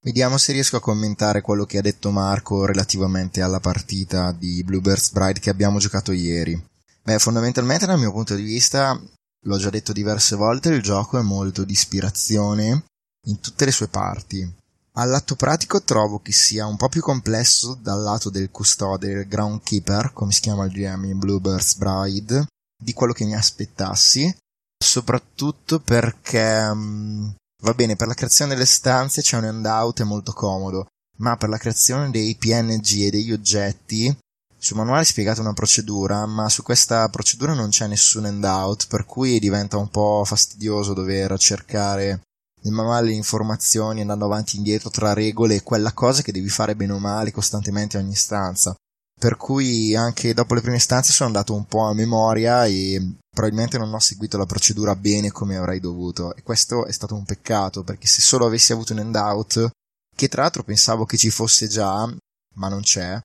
Vediamo 0.00 0.38
se 0.38 0.52
riesco 0.52 0.76
a 0.76 0.80
commentare 0.80 1.40
quello 1.40 1.64
che 1.64 1.78
ha 1.78 1.80
detto 1.80 2.10
Marco 2.10 2.66
relativamente 2.66 3.40
alla 3.40 3.60
partita 3.60 4.32
di 4.32 4.62
Bluebirds 4.64 5.12
Bride 5.12 5.40
che 5.40 5.50
abbiamo 5.50 5.78
giocato 5.78 6.10
ieri. 6.12 6.60
Beh, 7.02 7.18
fondamentalmente 7.18 7.86
dal 7.86 7.98
mio 7.98 8.10
punto 8.10 8.34
di 8.34 8.42
vista, 8.42 9.00
l'ho 9.44 9.58
già 9.58 9.70
detto 9.70 9.92
diverse 9.92 10.36
volte, 10.36 10.70
il 10.70 10.82
gioco 10.82 11.18
è 11.18 11.22
molto 11.22 11.64
di 11.64 11.72
ispirazione 11.72 12.84
in 13.26 13.40
tutte 13.40 13.64
le 13.64 13.70
sue 13.70 13.88
parti. 13.88 14.52
All'atto 14.96 15.34
pratico 15.34 15.82
trovo 15.82 16.20
che 16.20 16.32
sia 16.32 16.66
un 16.66 16.76
po' 16.76 16.88
più 16.88 17.00
complesso 17.00 17.74
dal 17.74 18.00
lato 18.00 18.30
del 18.30 18.50
custode, 18.50 19.12
del 19.12 19.26
groundkeeper, 19.26 20.12
come 20.12 20.30
si 20.30 20.40
chiama 20.40 20.66
il 20.66 20.72
GM 20.72 21.04
in 21.04 21.18
Bluebirds 21.18 21.76
Bride, 21.76 22.46
di 22.80 22.92
quello 22.92 23.12
che 23.12 23.24
mi 23.24 23.34
aspettassi, 23.34 24.32
soprattutto 24.78 25.80
perché 25.80 26.68
um, 26.70 27.34
va 27.62 27.74
bene, 27.74 27.96
per 27.96 28.06
la 28.06 28.14
creazione 28.14 28.52
delle 28.52 28.66
stanze 28.66 29.20
c'è 29.20 29.36
un 29.36 29.44
handout 29.44 30.02
è 30.02 30.04
molto 30.04 30.32
comodo, 30.32 30.86
ma 31.18 31.36
per 31.36 31.48
la 31.48 31.58
creazione 31.58 32.10
dei 32.10 32.36
PNG 32.36 33.00
e 33.00 33.10
degli 33.10 33.32
oggetti 33.32 34.16
sul 34.64 34.78
manuale 34.78 35.02
è 35.02 35.04
spiegata 35.04 35.42
una 35.42 35.52
procedura, 35.52 36.24
ma 36.24 36.48
su 36.48 36.62
questa 36.62 37.06
procedura 37.10 37.52
non 37.52 37.68
c'è 37.68 37.86
nessun 37.86 38.24
handout, 38.24 38.86
per 38.86 39.04
cui 39.04 39.38
diventa 39.38 39.76
un 39.76 39.88
po' 39.88 40.22
fastidioso 40.24 40.94
dover 40.94 41.38
cercare 41.38 42.22
nel 42.62 42.72
manuale 42.72 43.08
le 43.08 43.12
informazioni 43.12 44.00
andando 44.00 44.24
avanti 44.24 44.54
e 44.54 44.58
indietro 44.60 44.88
tra 44.88 45.12
regole 45.12 45.56
e 45.56 45.62
quella 45.62 45.92
cosa 45.92 46.22
che 46.22 46.32
devi 46.32 46.48
fare 46.48 46.74
bene 46.76 46.92
o 46.94 46.98
male 46.98 47.30
costantemente 47.30 47.98
ogni 47.98 48.14
stanza. 48.14 48.74
Per 49.20 49.36
cui 49.36 49.94
anche 49.94 50.32
dopo 50.32 50.54
le 50.54 50.62
prime 50.62 50.78
stanze 50.78 51.12
sono 51.12 51.28
andato 51.28 51.54
un 51.54 51.66
po' 51.66 51.82
a 51.82 51.92
memoria 51.92 52.64
e 52.64 53.16
probabilmente 53.28 53.76
non 53.76 53.92
ho 53.92 53.98
seguito 53.98 54.38
la 54.38 54.46
procedura 54.46 54.96
bene 54.96 55.30
come 55.30 55.58
avrei 55.58 55.78
dovuto. 55.78 56.34
E 56.34 56.42
questo 56.42 56.86
è 56.86 56.92
stato 56.92 57.14
un 57.14 57.26
peccato 57.26 57.82
perché 57.82 58.06
se 58.06 58.22
solo 58.22 58.46
avessi 58.46 58.72
avuto 58.72 58.94
un 58.94 59.00
handout 59.00 59.68
che 60.16 60.28
tra 60.28 60.40
l'altro 60.40 60.62
pensavo 60.62 61.04
che 61.04 61.18
ci 61.18 61.28
fosse 61.28 61.68
già 61.68 62.10
ma 62.54 62.68
non 62.68 62.80
c'è 62.80 63.20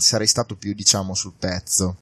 sarei 0.00 0.26
stato 0.26 0.56
più 0.56 0.74
diciamo 0.74 1.14
sul 1.14 1.34
pezzo 1.38 1.98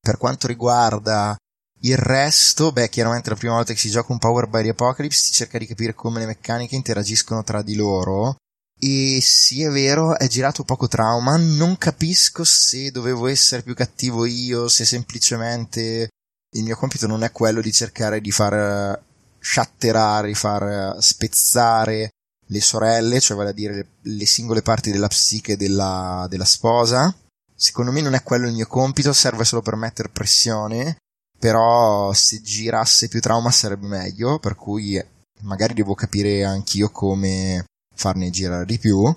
per 0.00 0.18
quanto 0.18 0.48
riguarda 0.48 1.36
il 1.84 1.96
resto, 1.96 2.70
beh, 2.70 2.88
chiaramente 2.88 3.30
la 3.30 3.36
prima 3.36 3.54
volta 3.54 3.72
che 3.72 3.78
si 3.78 3.90
gioca 3.90 4.12
un 4.12 4.18
Power 4.18 4.46
by 4.46 4.62
the 4.62 4.68
Apocalypse 4.70 5.24
si 5.24 5.32
cerca 5.32 5.58
di 5.58 5.66
capire 5.66 5.94
come 5.94 6.20
le 6.20 6.26
meccaniche 6.26 6.76
interagiscono 6.76 7.42
tra 7.42 7.62
di 7.62 7.74
loro. 7.74 8.36
E 8.78 9.20
sì, 9.20 9.62
è 9.62 9.70
vero, 9.70 10.18
è 10.18 10.26
girato 10.28 10.64
poco 10.64 10.88
trauma. 10.88 11.36
Non 11.36 11.78
capisco 11.78 12.44
se 12.44 12.90
dovevo 12.90 13.26
essere 13.26 13.62
più 13.62 13.74
cattivo 13.74 14.24
io, 14.24 14.68
se 14.68 14.84
semplicemente 14.84 16.08
il 16.54 16.62
mio 16.62 16.76
compito 16.76 17.06
non 17.06 17.22
è 17.24 17.32
quello 17.32 17.60
di 17.60 17.72
cercare 17.72 18.20
di 18.20 18.30
far 18.30 19.00
shatterare, 19.40 20.28
di 20.28 20.34
far 20.34 20.96
spezzare 21.00 22.10
le 22.52 22.60
sorelle, 22.60 23.18
cioè 23.18 23.36
vale 23.36 23.50
a 23.50 23.54
dire 23.54 23.74
le, 23.74 23.86
le 24.02 24.26
singole 24.26 24.62
parti 24.62 24.92
della 24.92 25.08
psiche 25.08 25.56
della, 25.56 26.26
della 26.28 26.44
sposa. 26.44 27.12
Secondo 27.54 27.90
me 27.90 28.02
non 28.02 28.14
è 28.14 28.22
quello 28.22 28.46
il 28.46 28.52
mio 28.52 28.66
compito, 28.66 29.12
serve 29.12 29.44
solo 29.44 29.62
per 29.62 29.76
mettere 29.76 30.10
pressione, 30.10 30.96
però 31.38 32.12
se 32.12 32.42
girasse 32.42 33.08
più 33.08 33.20
trauma 33.20 33.50
sarebbe 33.50 33.86
meglio, 33.86 34.38
per 34.38 34.54
cui 34.54 35.02
magari 35.40 35.74
devo 35.74 35.94
capire 35.94 36.44
anch'io 36.44 36.90
come 36.90 37.64
farne 37.94 38.30
girare 38.30 38.66
di 38.66 38.78
più. 38.78 39.12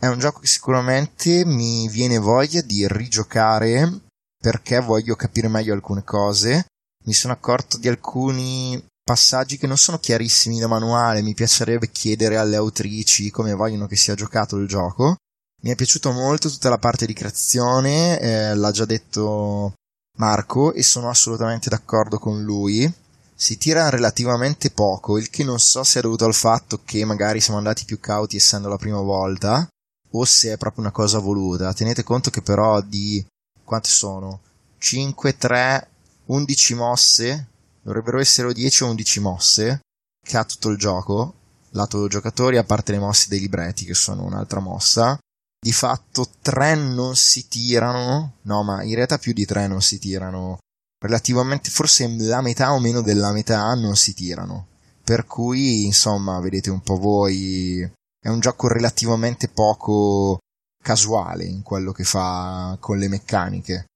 È 0.00 0.06
un 0.06 0.18
gioco 0.20 0.40
che 0.40 0.46
sicuramente 0.46 1.44
mi 1.44 1.88
viene 1.88 2.18
voglia 2.18 2.62
di 2.62 2.86
rigiocare 2.86 4.06
perché 4.40 4.80
voglio 4.80 5.16
capire 5.16 5.48
meglio 5.48 5.74
alcune 5.74 6.04
cose. 6.04 6.66
Mi 7.08 7.14
sono 7.14 7.32
accorto 7.32 7.78
di 7.78 7.88
alcuni 7.88 8.84
passaggi 9.02 9.56
che 9.56 9.66
non 9.66 9.78
sono 9.78 9.98
chiarissimi 9.98 10.58
da 10.58 10.66
manuale, 10.66 11.22
mi 11.22 11.32
piacerebbe 11.32 11.90
chiedere 11.90 12.36
alle 12.36 12.56
autrici 12.56 13.30
come 13.30 13.54
vogliono 13.54 13.86
che 13.86 13.96
sia 13.96 14.14
giocato 14.14 14.56
il 14.56 14.68
gioco. 14.68 15.16
Mi 15.62 15.70
è 15.70 15.74
piaciuto 15.74 16.12
molto 16.12 16.50
tutta 16.50 16.68
la 16.68 16.76
parte 16.76 17.06
di 17.06 17.14
creazione, 17.14 18.20
eh, 18.20 18.54
l'ha 18.54 18.70
già 18.72 18.84
detto 18.84 19.72
Marco 20.18 20.74
e 20.74 20.82
sono 20.82 21.08
assolutamente 21.08 21.70
d'accordo 21.70 22.18
con 22.18 22.42
lui. 22.42 22.92
Si 23.34 23.56
tira 23.56 23.88
relativamente 23.88 24.70
poco, 24.70 25.16
il 25.16 25.30
che 25.30 25.44
non 25.44 25.58
so 25.58 25.84
se 25.84 26.00
è 26.00 26.02
dovuto 26.02 26.26
al 26.26 26.34
fatto 26.34 26.80
che 26.84 27.06
magari 27.06 27.40
siamo 27.40 27.56
andati 27.56 27.86
più 27.86 27.98
cauti 27.98 28.36
essendo 28.36 28.68
la 28.68 28.76
prima 28.76 29.00
volta, 29.00 29.66
o 30.10 30.24
se 30.26 30.52
è 30.52 30.58
proprio 30.58 30.82
una 30.82 30.92
cosa 30.92 31.20
voluta. 31.20 31.72
Tenete 31.72 32.02
conto 32.02 32.28
che 32.28 32.42
però 32.42 32.82
di 32.82 33.24
quante 33.64 33.88
sono? 33.88 34.40
5, 34.76 35.36
3, 35.38 35.88
11 36.28 36.74
mosse, 36.74 37.48
dovrebbero 37.82 38.18
essere 38.18 38.52
10 38.52 38.82
o 38.82 38.88
11 38.88 39.20
mosse 39.20 39.80
che 40.24 40.36
ha 40.36 40.44
tutto 40.44 40.68
il 40.68 40.76
gioco, 40.76 41.34
lato 41.70 42.06
giocatori, 42.06 42.58
a 42.58 42.64
parte 42.64 42.92
le 42.92 42.98
mosse 42.98 43.28
dei 43.28 43.40
libretti 43.40 43.84
che 43.84 43.94
sono 43.94 44.24
un'altra 44.24 44.60
mossa. 44.60 45.18
Di 45.60 45.72
fatto 45.72 46.28
tre 46.40 46.74
non 46.76 47.16
si 47.16 47.48
tirano, 47.48 48.34
no 48.42 48.62
ma 48.62 48.82
in 48.82 48.94
realtà 48.94 49.18
più 49.18 49.32
di 49.32 49.44
tre 49.44 49.66
non 49.66 49.80
si 49.80 49.98
tirano, 49.98 50.58
relativamente 51.00 51.70
forse 51.70 52.06
la 52.16 52.42
metà 52.42 52.72
o 52.72 52.78
meno 52.78 53.00
della 53.00 53.32
metà 53.32 53.74
non 53.74 53.96
si 53.96 54.14
tirano, 54.14 54.68
per 55.02 55.24
cui 55.24 55.84
insomma 55.84 56.38
vedete 56.40 56.70
un 56.70 56.80
po' 56.80 56.96
voi, 56.96 57.80
è 58.20 58.28
un 58.28 58.38
gioco 58.38 58.68
relativamente 58.68 59.48
poco 59.48 60.38
casuale 60.80 61.44
in 61.44 61.62
quello 61.62 61.92
che 61.92 62.04
fa 62.04 62.76
con 62.78 62.98
le 62.98 63.08
meccaniche. 63.08 63.86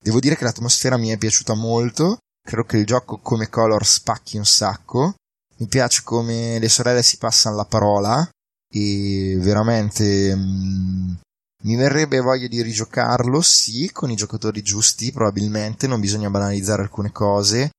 Devo 0.00 0.20
dire 0.20 0.36
che 0.36 0.44
l'atmosfera 0.44 0.96
mi 0.96 1.08
è 1.08 1.18
piaciuta 1.18 1.54
molto, 1.54 2.18
credo 2.40 2.64
che 2.64 2.76
il 2.78 2.86
gioco 2.86 3.18
come 3.18 3.48
color 3.48 3.84
spacchi 3.84 4.36
un 4.36 4.46
sacco, 4.46 5.14
mi 5.56 5.66
piace 5.66 6.02
come 6.04 6.58
le 6.58 6.68
sorelle 6.68 7.02
si 7.02 7.18
passano 7.18 7.56
la 7.56 7.64
parola 7.64 8.28
e 8.70 9.36
veramente 9.40 10.34
mm, 10.36 11.14
mi 11.64 11.74
verrebbe 11.74 12.20
voglia 12.20 12.46
di 12.46 12.62
rigiocarlo, 12.62 13.40
sì, 13.40 13.90
con 13.92 14.10
i 14.10 14.16
giocatori 14.16 14.62
giusti 14.62 15.10
probabilmente, 15.10 15.88
non 15.88 15.98
bisogna 16.00 16.30
banalizzare 16.30 16.82
alcune 16.82 17.10
cose. 17.10 17.70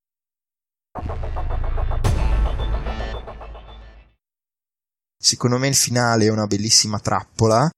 Secondo 5.18 5.58
me 5.58 5.68
il 5.70 5.76
finale 5.76 6.26
è 6.26 6.30
una 6.30 6.48
bellissima 6.48 7.00
trappola, 7.00 7.70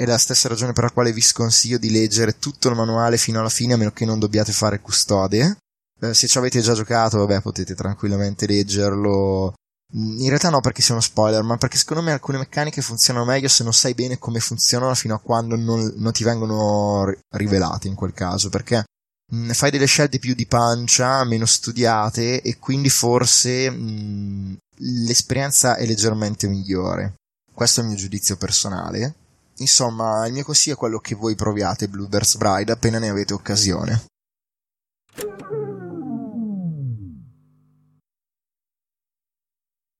è 0.00 0.06
la 0.06 0.18
stessa 0.18 0.48
ragione 0.48 0.72
per 0.72 0.84
la 0.84 0.90
quale 0.90 1.12
vi 1.12 1.20
sconsiglio 1.20 1.76
di 1.76 1.90
leggere 1.90 2.38
tutto 2.38 2.68
il 2.68 2.74
manuale 2.74 3.18
fino 3.18 3.40
alla 3.40 3.48
fine 3.48 3.74
a 3.74 3.76
meno 3.76 3.92
che 3.92 4.06
non 4.06 4.18
dobbiate 4.18 4.52
fare 4.52 4.80
custode 4.80 5.58
eh, 6.00 6.14
se 6.14 6.26
ci 6.26 6.38
avete 6.38 6.60
già 6.60 6.72
giocato, 6.72 7.18
vabbè, 7.18 7.42
potete 7.42 7.74
tranquillamente 7.74 8.46
leggerlo. 8.46 9.52
Mm, 9.94 10.20
in 10.20 10.28
realtà 10.28 10.48
no 10.48 10.60
perché 10.60 10.80
sia 10.82 10.94
uno 10.94 11.02
spoiler, 11.02 11.42
ma 11.42 11.56
perché 11.58 11.76
secondo 11.76 12.02
me 12.02 12.12
alcune 12.12 12.38
meccaniche 12.38 12.80
funzionano 12.80 13.26
meglio 13.26 13.48
se 13.48 13.62
non 13.62 13.74
sai 13.74 13.92
bene 13.94 14.18
come 14.18 14.40
funzionano 14.40 14.94
fino 14.94 15.14
a 15.14 15.18
quando 15.20 15.56
non, 15.56 15.92
non 15.96 16.12
ti 16.12 16.24
vengono 16.24 17.12
rivelate 17.34 17.88
in 17.88 17.94
quel 17.94 18.12
caso, 18.14 18.48
perché 18.48 18.84
mh, 19.32 19.36
mm, 19.36 19.50
fai 19.50 19.70
delle 19.70 19.86
scelte 19.86 20.18
più 20.18 20.34
di 20.34 20.46
pancia, 20.46 21.22
meno 21.24 21.44
studiate 21.44 22.40
e 22.40 22.58
quindi 22.58 22.88
forse 22.88 23.70
mh, 23.70 23.76
mm, 23.76 24.54
l'esperienza 25.06 25.76
è 25.76 25.84
leggermente 25.84 26.48
migliore. 26.48 27.14
Questo 27.52 27.80
è 27.80 27.82
il 27.82 27.90
mio 27.90 27.98
giudizio 27.98 28.36
personale 28.36 29.16
insomma, 29.60 30.26
il 30.26 30.32
mio 30.32 30.44
consiglio 30.44 30.74
è 30.74 30.78
quello 30.78 30.98
che 30.98 31.14
voi 31.14 31.34
proviate 31.34 31.88
Bluebird's 31.88 32.36
Bride 32.36 32.72
appena 32.72 32.98
ne 32.98 33.08
avete 33.08 33.32
occasione. 33.32 34.04